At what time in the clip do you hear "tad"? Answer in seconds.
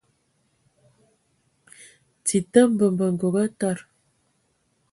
3.59-3.77